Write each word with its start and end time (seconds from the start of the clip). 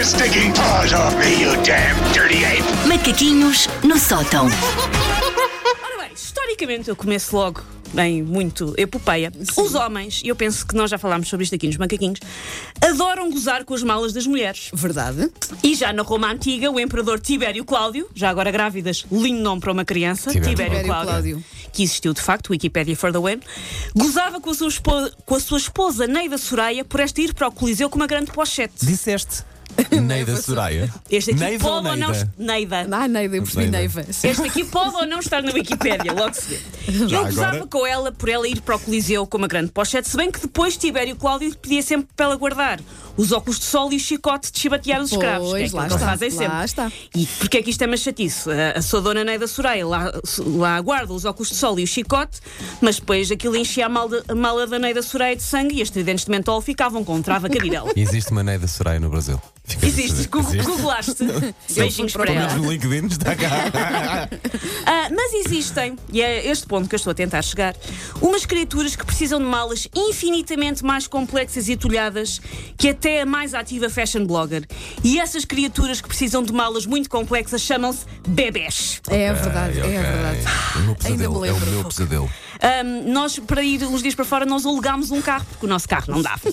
your 0.00 0.06
stinking 0.06 0.50
paws 0.54 0.94
off 0.94 1.14
me, 1.18 1.42
you 1.42 1.52
damn 1.62 1.94
dirty 2.14 2.42
ape! 2.42 2.64
Macaquinhos 2.88 3.68
no 3.82 3.98
sótão. 3.98 4.46
Ora 4.46 5.98
bem, 5.98 6.12
historicamente 6.14 6.88
eu 6.88 6.96
começo 6.96 7.36
logo 7.36 7.62
bem 7.92 8.22
muito 8.22 8.72
epopeia. 8.78 9.30
Os 9.58 9.74
homens, 9.74 10.22
e 10.24 10.28
eu 10.28 10.36
penso 10.36 10.66
que 10.66 10.74
nós 10.74 10.90
já 10.90 10.96
falámos 10.96 11.28
sobre 11.28 11.44
isto 11.44 11.54
aqui 11.54 11.66
nos 11.66 11.76
macaquinhos, 11.76 12.18
adoram 12.80 13.30
gozar 13.30 13.62
com 13.66 13.74
as 13.74 13.82
malas 13.82 14.14
das 14.14 14.26
mulheres. 14.26 14.70
Verdade. 14.72 15.30
E 15.62 15.74
já 15.74 15.92
na 15.92 16.02
Roma 16.02 16.32
Antiga, 16.32 16.70
o 16.70 16.80
imperador 16.80 17.20
Tibério 17.20 17.62
Cláudio, 17.62 18.08
já 18.14 18.30
agora 18.30 18.50
grávidas, 18.50 19.04
lindo 19.12 19.42
nome 19.42 19.60
para 19.60 19.72
uma 19.72 19.84
criança, 19.84 20.30
Tibério. 20.30 20.48
Tibério 20.48 20.84
Cláudio, 20.86 21.10
Cláudio. 21.10 21.44
que 21.74 21.82
existiu 21.82 22.14
de 22.14 22.22
facto, 22.22 22.50
Wikipedia 22.50 22.96
for 22.96 23.12
the 23.12 23.18
win, 23.18 23.40
gozava 23.94 24.40
com 24.40 24.48
a 24.48 24.54
sua 24.54 24.68
esposa, 24.68 25.12
com 25.26 25.34
a 25.34 25.40
sua 25.40 25.58
esposa 25.58 26.06
Neida 26.06 26.38
Soraya 26.38 26.86
por 26.86 27.00
esta 27.00 27.20
ir 27.20 27.34
para 27.34 27.48
o 27.48 27.52
Coliseu 27.52 27.90
com 27.90 27.96
uma 27.96 28.06
grande 28.06 28.32
pochete. 28.32 28.86
Disseste. 28.86 29.49
Neida 30.02 30.36
Soraya. 30.36 30.92
Este 31.10 31.30
aqui 31.32 31.40
Neiva 31.40 31.68
ou 31.68 31.82
pode 31.82 31.88
ou 31.88 31.96
não. 31.96 32.10
Neida? 32.10 32.32
Neida. 32.38 32.88
Ah, 32.92 33.08
Neida, 33.08 33.36
eu 33.36 33.42
percebi 33.42 33.66
Neiva. 33.68 34.04
Este 34.08 34.42
aqui 34.42 34.64
pode 34.64 34.94
ou 34.96 35.06
não 35.06 35.18
estar 35.20 35.42
na 35.42 35.52
Wikipédia, 35.52 36.12
logo 36.12 36.34
se 36.34 36.46
vê. 36.48 36.60
Eu 37.10 37.24
gozava 37.24 37.48
agora? 37.56 37.66
com 37.66 37.86
ela 37.86 38.10
por 38.12 38.28
ela 38.28 38.46
ir 38.48 38.60
para 38.60 38.76
o 38.76 38.78
Coliseu 38.78 39.26
com 39.26 39.38
uma 39.38 39.46
grande 39.48 39.70
pochete, 39.70 40.08
se 40.08 40.16
bem 40.16 40.30
que 40.30 40.40
depois 40.40 40.76
Tibério 40.76 41.14
Cláudio 41.16 41.54
pedia 41.56 41.82
sempre 41.82 42.08
para 42.16 42.26
ela 42.26 42.36
guardar 42.36 42.80
os 43.16 43.32
óculos 43.32 43.58
de 43.58 43.64
sol 43.66 43.92
e 43.92 43.96
o 43.96 44.00
chicote 44.00 44.50
de 44.50 44.58
chibatear 44.58 45.00
os 45.00 45.12
escravos. 45.12 45.50
que 45.50 45.56
é 45.56 45.58
Pois, 45.60 45.64
aquilo 45.74 45.76
lá 45.76 45.86
que 45.86 45.92
eles 45.92 46.02
está, 46.02 46.10
fazem 46.10 46.30
lá 46.30 46.36
sempre. 46.38 46.64
está. 46.64 46.92
E 47.14 47.26
porque 47.38 47.58
é 47.58 47.62
que 47.62 47.70
isto 47.70 47.82
é 47.82 47.86
uma 47.86 47.96
chatice? 47.96 48.48
A, 48.50 48.78
a 48.78 48.82
sua 48.82 49.00
dona 49.00 49.22
Neida 49.24 49.46
Soraya 49.46 49.86
lá, 49.86 50.10
lá 50.38 50.80
guarda 50.80 51.12
os 51.12 51.24
óculos 51.24 51.50
de 51.50 51.56
sol 51.56 51.78
e 51.78 51.84
o 51.84 51.86
chicote, 51.86 52.40
mas 52.80 52.96
depois 52.98 53.30
aquilo 53.30 53.56
enchia 53.56 53.86
a, 53.86 53.88
malda- 53.88 54.24
a 54.28 54.34
mala 54.34 54.66
da 54.66 54.78
Neida 54.78 55.02
Soraya 55.02 55.36
de 55.36 55.42
sangue 55.42 55.76
e 55.76 55.80
estes 55.82 56.02
dentes 56.04 56.24
de 56.24 56.30
mentol 56.30 56.60
ficavam 56.60 57.04
com 57.04 57.20
trava 57.20 57.48
cabidela. 57.48 57.90
Existe 57.96 58.30
uma 58.32 58.42
Neida 58.42 58.66
Soraya 58.66 58.98
no 59.00 59.10
Brasil. 59.10 59.40
Existe, 59.82 60.28
googlaste. 60.28 61.24
Beijinhos 61.74 62.12
para 62.12 62.26
Pelo 62.26 62.38
ela. 62.38 62.54
no 62.56 62.70
LinkedIn 62.70 63.06
está 63.06 63.34
cá. 63.36 64.28
Ah, 64.86 65.08
mas 65.14 65.34
existem, 65.34 65.96
e 66.12 66.20
é 66.20 66.46
este 66.48 66.66
ponto 66.66 66.88
que 66.88 66.94
eu 66.94 66.96
estou 66.96 67.10
a 67.12 67.14
tentar 67.14 67.42
chegar, 67.42 67.76
umas 68.20 68.44
criaturas 68.44 68.96
que 68.96 69.04
precisam 69.04 69.38
de 69.38 69.44
malas 69.44 69.86
infinitamente 69.94 70.84
mais 70.84 71.06
complexas 71.06 71.68
e 71.68 71.74
atulhadas 71.74 72.40
que 72.76 72.88
até 72.88 73.20
a 73.20 73.26
mais 73.26 73.54
ativa 73.54 73.88
fashion 73.88 74.26
blogger. 74.26 74.66
E 75.04 75.20
essas 75.20 75.44
criaturas 75.44 76.00
que 76.00 76.08
precisam 76.08 76.42
de 76.42 76.52
malas 76.52 76.86
muito 76.86 77.08
complexas 77.08 77.60
chamam-se 77.62 78.04
bebés. 78.26 79.00
É 79.08 79.32
verdade, 79.32 79.78
Ok, 79.80 79.94
é 79.94 80.02
verdade. 80.02 80.40
O 80.76 80.78
meu 80.80 80.94
pesadelo. 80.96 81.34
É 81.44 81.50
o 81.52 81.54
lembro. 81.54 81.70
meu 81.70 81.84
pesadelo. 81.84 82.30
Ahm, 82.62 83.12
nós, 83.12 83.38
para 83.38 83.62
ir 83.62 83.82
uns 83.84 84.02
dias 84.02 84.14
para 84.14 84.24
fora, 84.24 84.44
nós 84.44 84.66
alugámos 84.66 85.10
um 85.10 85.22
carro, 85.22 85.46
porque 85.50 85.66
o 85.66 85.68
nosso 85.68 85.88
carro 85.88 86.06
não 86.08 86.20
dava. 86.20 86.40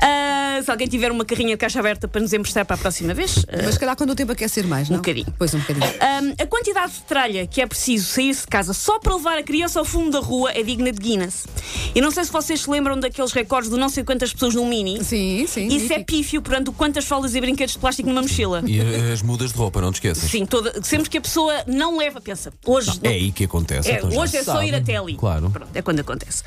Ah, 0.00 0.60
se 0.62 0.70
alguém 0.70 0.88
tiver 0.88 1.10
uma 1.10 1.24
carrinha 1.24 1.50
de 1.50 1.56
caixa 1.56 1.78
aberta 1.80 2.08
para 2.08 2.20
nos 2.20 2.32
emprestar 2.32 2.64
para 2.64 2.74
a 2.76 2.78
próxima 2.78 3.14
vez, 3.14 3.44
ah, 3.48 3.58
Mas 3.64 3.74
se 3.74 3.80
calhar 3.80 3.96
quando 3.96 4.10
o 4.10 4.14
tempo 4.14 4.32
aquecer 4.32 4.66
mais, 4.66 4.88
não? 4.88 4.96
bocadinho. 4.98 5.26
Pois 5.38 5.54
um 5.54 5.58
bocadinho. 5.58 5.86
Ahm, 6.00 6.34
a 6.40 6.46
quantidade 6.46 6.92
de 6.92 7.00
tralha 7.02 7.46
que 7.46 7.60
é 7.60 7.66
preciso 7.66 8.06
sair-se 8.08 8.42
de 8.42 8.46
casa 8.48 8.72
só 8.72 8.98
para 8.98 9.14
levar 9.14 9.38
a 9.38 9.42
criança 9.42 9.78
ao 9.78 9.84
fundo 9.84 10.10
da 10.10 10.18
rua 10.20 10.50
é 10.52 10.62
digna 10.62 10.90
de 10.92 10.98
Guinness. 10.98 11.46
E 11.94 12.00
não 12.00 12.10
sei 12.10 12.24
se 12.24 12.32
vocês 12.32 12.60
se 12.62 12.70
lembram 12.70 12.98
daqueles 12.98 13.32
recordes 13.32 13.70
de 13.70 13.76
não 13.76 13.88
sei 13.88 14.04
quantas 14.04 14.32
pessoas 14.32 14.54
num 14.54 14.66
mini. 14.68 15.02
Sim, 15.04 15.46
sim. 15.46 15.68
Isso 15.68 15.92
é 15.92 16.02
pífio 16.02 16.40
perante 16.42 16.70
o 16.70 16.72
quantas 16.72 17.04
falas 17.04 17.34
e 17.34 17.40
brinquedos 17.40 17.74
de 17.74 17.78
plástico 17.78 18.08
numa 18.08 18.22
mochila. 18.22 18.62
E 18.66 18.80
as 19.12 19.22
mudas 19.22 19.52
de 19.52 19.58
roupa, 19.58 19.80
não 19.80 19.90
te 19.92 19.96
esqueças. 19.96 20.30
Sim, 20.30 20.46
toda, 20.46 20.82
sempre 20.82 21.08
que 21.10 21.18
a 21.18 21.20
pessoa 21.20 21.52
não 21.66 21.96
leva, 21.98 22.20
pensa, 22.20 22.52
hoje. 22.64 22.98
É 23.02 23.08
aí 23.08 23.30
que 23.32 23.44
acontece. 23.44 23.90
É, 23.90 23.96
então 23.96 24.10
hoje 24.16 24.36
é 24.36 24.42
só 24.42 24.54
sabe. 24.54 24.68
ir 24.68 24.74
até 24.74 24.96
ali. 24.96 25.14
Claro. 25.16 25.50
Pronto, 25.50 25.68
é 25.74 25.82
quando 25.82 26.00
acontece. 26.00 26.42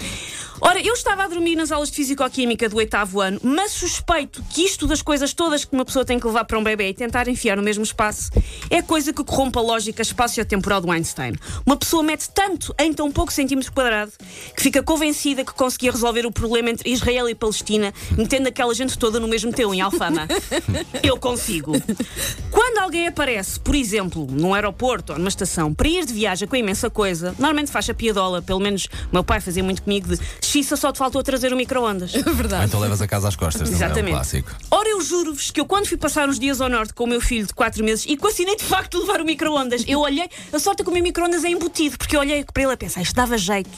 Ora, 0.62 0.82
eu 0.82 0.94
estava 0.94 1.24
a 1.24 1.28
dormir 1.28 1.56
nas 1.56 1.72
aulas 1.72 1.90
de 1.90 1.96
Fisicoquímica 1.96 2.68
do 2.68 2.78
oitavo 2.78 3.22
ano, 3.22 3.29
mas 3.44 3.72
suspeito 3.72 4.44
que 4.50 4.62
isto 4.62 4.88
das 4.88 5.02
coisas 5.02 5.34
todas 5.34 5.66
que 5.66 5.74
uma 5.74 5.86
pessoa 5.86 6.06
tem 6.06 6.20
que 6.20 6.26
levar 6.26 6.46
para 6.46 6.58
um 6.58 6.64
bebê 6.64 6.90
e 6.90 6.94
tentar 6.94 7.28
enfiar 7.28 7.58
no 7.58 7.64
mesmo 7.64 7.84
espaço 7.84 8.30
é 8.70 8.82
coisa 8.82 9.12
que 9.12 9.24
corrompe 9.24 9.58
a 9.58 9.62
lógica 9.62 10.02
espaço-temporal 10.02 10.82
do 10.82 10.92
Einstein. 10.92 11.34
Uma 11.66 11.78
pessoa 11.78 12.04
mete 12.04 12.30
tanto 12.30 12.74
em 12.80 12.94
tão 12.94 13.12
poucos 13.12 13.36
centímetros 13.36 13.74
quadrados 13.74 14.16
que 14.56 14.62
fica 14.62 14.82
convencida 14.82 15.44
que 15.44 15.54
conseguia 15.54 15.92
resolver 15.92 16.26
o 16.26 16.32
problema 16.32 16.70
entre 16.70 16.90
Israel 16.90 17.30
e 17.30 17.36
Palestina 17.36 17.94
metendo 18.18 18.50
aquela 18.50 18.74
gente 18.74 18.98
toda 18.98 19.20
no 19.20 19.28
mesmo 19.28 19.52
teu 19.52 19.74
em 19.74 19.82
Alfama. 19.82 20.28
eu 21.04 21.18
consigo. 21.18 21.74
Quando 22.52 22.69
alguém 22.78 23.08
aparece, 23.08 23.60
por 23.60 23.74
exemplo, 23.76 24.28
num 24.30 24.54
aeroporto 24.54 25.14
ou 25.14 25.18
numa 25.20 25.30
estação, 25.30 25.74
para 25.74 25.88
ir 25.88 26.06
de 26.06 26.14
viagem 26.14 26.48
com 26.48 26.56
imensa 26.56 26.90
coisa, 26.90 27.30
normalmente 27.40 27.72
faz 27.72 27.90
a 27.90 27.94
piadola, 27.94 28.42
pelo 28.42 28.60
menos 28.60 28.86
o 28.86 29.14
meu 29.14 29.24
pai 29.24 29.40
fazia 29.40 29.64
muito 29.64 29.82
comigo, 29.82 30.08
de 30.16 30.20
Xissa 30.46 30.76
só 30.76 30.92
te 30.92 30.98
faltou 30.98 31.24
trazer 31.24 31.52
o 31.54 31.56
micro-ondas. 31.56 32.14
É 32.20 32.30
Ou 32.30 32.36
verdade. 32.36 32.66
então 32.66 32.80
levas 32.80 33.02
a 33.02 33.08
casa 33.08 33.28
às 33.30 33.36
costas. 33.36 33.70
também 33.70 33.74
É 33.82 33.86
um 33.86 33.86
Exatamente. 33.88 34.14
clássico. 34.14 34.52
Ora, 34.70 34.90
eu 34.90 35.02
juro-vos 35.02 35.52
que 35.52 35.60
eu, 35.60 35.66
quando 35.66 35.88
fui 35.88 35.98
passar 35.98 36.28
uns 36.28 36.38
dias 36.38 36.60
ao 36.62 36.70
norte 36.70 36.94
com 36.94 37.06
o 37.06 37.08
meu 37.08 37.22
filho 37.22 37.48
de 37.48 37.54
4 37.54 37.84
meses 37.84 38.06
e 38.08 38.18
coassinei 38.18 38.56
de 38.56 38.64
facto 38.64 38.98
de 39.00 39.06
levar 39.06 39.22
o 39.22 39.26
micro-ondas, 39.26 39.84
eu 39.88 40.00
olhei, 40.02 40.30
a 40.52 40.60
sorte 40.60 40.82
é 40.82 40.84
que 40.84 40.90
o 40.90 40.94
meu 40.94 41.02
micro-ondas 41.02 41.44
é 41.44 41.50
embutido, 41.50 41.98
porque 41.98 42.16
eu 42.16 42.20
olhei 42.20 42.44
para 42.54 42.64
ele 42.64 42.74
a 42.74 42.78
pensar, 42.78 43.02
isto 43.02 43.16
dava 43.16 43.38
jeito, 43.38 43.70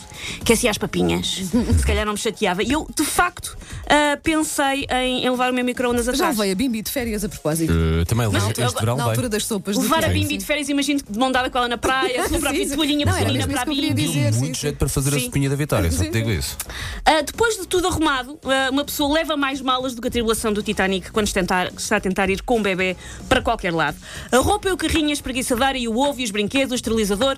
que 0.43 0.53
assim 0.53 0.67
as 0.67 0.77
papinhas, 0.77 1.27
se 1.79 1.85
calhar 1.85 2.05
não 2.05 2.13
me 2.13 2.19
chateava. 2.19 2.63
E 2.63 2.71
eu, 2.71 2.87
de 2.95 3.05
facto, 3.05 3.57
ah, 3.91 4.17
pensei 4.23 4.85
em, 4.89 5.25
em 5.25 5.29
levar 5.29 5.51
o 5.51 5.53
meu 5.53 5.65
micro-ondas 5.65 6.05
Já 6.05 6.13
atrás. 6.13 6.37
levei 6.37 6.53
a 6.53 6.55
Bimbi 6.55 6.81
de 6.81 6.89
férias 6.89 7.23
a 7.25 7.29
propósito. 7.29 7.71
Uh, 7.73 8.05
também 8.05 8.25
Mas 8.31 8.43
levou 8.43 8.53
eu- 8.57 8.65
este 8.65 8.79
verão 8.79 8.95
Na 8.95 9.03
altura 9.03 9.27
das 9.27 9.45
sopas 9.45 9.75
do 9.75 9.81
Levar 9.81 10.05
a 10.05 10.07
Bimbi 10.09 10.37
de 10.37 10.45
férias, 10.45 10.69
imagino 10.69 11.03
que 11.03 11.11
de 11.11 11.19
mão 11.19 11.31
dada 11.31 11.49
com 11.49 11.57
ela 11.57 11.67
na 11.67 11.77
praia, 11.77 12.23
a 12.23 12.29
sua 12.29 12.39
própria 12.39 12.69
toalhinha 12.69 13.05
pequenina 13.05 13.47
para 13.47 13.61
a 13.61 13.65
Bimbi. 13.65 13.93
dizer. 13.93 14.31
Muito 14.33 14.55
sim, 14.57 14.61
jeito 14.61 14.77
para 14.77 14.87
fazer 14.87 15.13
a 15.15 15.19
sopinha 15.19 15.49
da 15.49 15.55
vitória, 15.55 15.91
só 15.91 16.03
te 16.03 16.09
digo 16.11 16.29
isso. 16.31 16.57
Ah, 17.05 17.21
depois 17.21 17.57
de 17.57 17.67
tudo 17.67 17.87
arrumado, 17.87 18.39
ah, 18.45 18.69
uma 18.71 18.85
pessoa 18.85 19.13
leva 19.13 19.35
mais 19.35 19.59
malas 19.61 19.93
do 19.93 20.01
que 20.01 20.07
a 20.07 20.11
tribulação 20.11 20.53
do 20.53 20.63
Titanic 20.63 21.11
quando 21.11 21.31
tentar- 21.31 21.71
está 21.77 21.97
a 21.97 21.99
tentar 21.99 22.29
ir 22.29 22.41
com 22.43 22.59
um 22.59 22.61
bebê 22.61 22.95
para 23.27 23.41
qualquer 23.41 23.73
lado. 23.73 23.97
A 24.31 24.37
roupa 24.37 24.69
e 24.69 24.71
o 24.71 24.77
carrinho, 24.77 25.09
a 25.09 25.13
espreguiçadeira 25.13 25.77
e 25.77 25.87
o 25.87 25.97
ovo 25.97 26.21
e 26.21 26.23
os 26.23 26.31
brinquedos, 26.31 26.71
o 26.71 26.75
esterilizador 26.75 27.37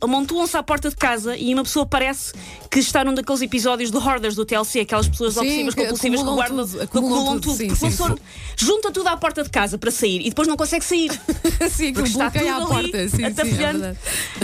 amontoam-se 0.00 0.56
à 0.56 0.62
porta 0.62 0.88
de 0.90 0.96
casa 0.96 1.36
e 1.36 1.52
uma 1.54 1.62
pessoa 1.62 1.86
parece 1.86 2.32
que 2.70 2.78
está 2.78 3.04
num 3.04 3.14
daqueles 3.14 3.42
episódios 3.42 3.90
de 3.90 3.96
Hoarders 3.96 4.34
do 4.34 4.44
TLC, 4.44 4.80
aquelas 4.80 5.08
pessoas 5.08 5.34
Sim, 5.34 5.40
que 5.74 5.82
compulsivas 5.82 6.20
que 6.20 6.26
guardam 6.26 6.66
tudo, 6.66 6.78
que 6.78 6.84
acumulam 6.84 7.40
tudo, 7.40 7.56
sim, 7.56 7.68
porque 7.68 7.90
sim, 7.90 8.14
junta 8.56 8.90
tudo 8.90 9.08
à 9.08 9.16
porta 9.16 9.42
de 9.42 9.50
casa 9.50 9.78
para 9.78 9.90
sair 9.90 10.20
e 10.20 10.28
depois 10.28 10.48
não 10.48 10.56
consegue 10.56 10.84
sair. 10.84 11.10
Sim, 11.70 11.92
Porque 11.92 12.08
está 12.08 12.30
tudo 12.30 12.48
à 12.48 12.56
ali, 12.56 12.66
porta. 12.66 13.08
Sim, 13.08 13.16
sim, 13.16 13.62
é. 13.62 13.96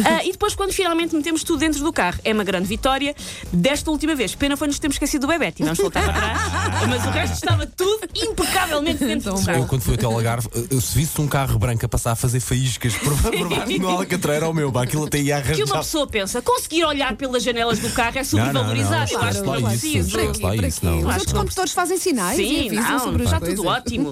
Ah, 0.04 0.24
e 0.24 0.32
depois, 0.32 0.54
quando 0.54 0.72
finalmente 0.72 1.14
metemos 1.14 1.42
tudo 1.42 1.58
dentro 1.58 1.80
do 1.82 1.92
carro, 1.92 2.18
é 2.24 2.32
uma 2.32 2.44
grande 2.44 2.66
vitória. 2.66 3.14
Desta 3.52 3.90
última 3.90 4.14
vez, 4.14 4.34
pena 4.34 4.56
foi 4.56 4.68
nos 4.68 4.78
termos 4.78 4.94
esquecido 4.96 5.22
do 5.22 5.28
bebê, 5.28 5.52
tivemos 5.52 5.78
que 5.78 5.82
voltar 5.82 6.04
para 6.04 6.12
trás, 6.12 6.40
mas 6.88 7.04
o 7.06 7.10
resto 7.10 7.34
estava 7.34 7.66
tudo 7.66 8.06
impecavelmente 8.14 9.04
dentro 9.04 9.32
do 9.32 9.40
Eu, 9.40 9.44
carro. 9.44 9.66
quando 9.66 9.82
fui 9.82 9.94
até 9.94 10.06
ao 10.06 10.12
Algarve, 10.12 10.48
eu, 10.70 10.80
se 10.80 10.94
visse 10.96 11.20
um 11.20 11.26
carro 11.28 11.58
branco 11.58 11.84
a 11.84 11.88
passar 11.88 12.12
a 12.12 12.16
fazer 12.16 12.40
faíscas 12.40 12.94
por, 12.96 13.12
por 13.16 13.48
baixo 13.48 13.78
do 13.78 13.88
alcatreiro 13.88 14.46
ao 14.46 14.54
meu, 14.54 14.70
pá, 14.72 14.82
aquilo 14.82 15.06
até 15.06 15.18
ia 15.18 15.40
Que 15.40 15.48
uma 15.48 15.54
arranjar. 15.54 15.78
pessoa 15.78 16.06
pensa, 16.06 16.42
conseguir 16.42 16.84
olhar 16.84 17.14
pelas 17.16 17.42
janelas 17.42 17.78
do 17.78 17.90
carro 17.90 18.18
é 18.18 18.24
subvalorizado. 18.24 19.12
Eu 19.12 19.20
acho 19.22 19.40
que 19.40 19.46
não, 19.46 19.54
é 19.54 19.58
isso, 19.58 19.68
preciso. 19.80 20.16
lá 20.42 20.56
isso, 20.56 20.84
não. 20.84 20.98
Os 21.00 21.14
outros 21.14 21.32
condutores 21.32 21.72
fazem 21.72 21.98
sinais 21.98 22.38
e 22.38 22.42
Sim, 22.46 22.66
avisam 22.68 22.90
não, 22.90 22.98
sobre 23.00 23.22
as 23.22 23.28
está 23.28 23.38
coisas. 23.40 23.56
tudo 23.56 23.68
ótimo. 23.68 24.10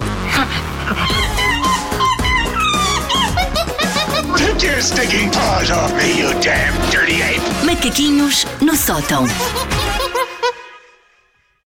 Take 4.37 4.63
your 4.65 4.81
stinking 4.81 5.31
paws 5.31 5.69
off 5.71 5.93
me, 5.95 6.19
you 6.19 6.29
damn 6.41 6.73
dirty 6.89 7.21
ape! 7.21 7.65
Macaquinhos 7.65 8.45
no 8.61 8.75
sótão. 8.75 9.25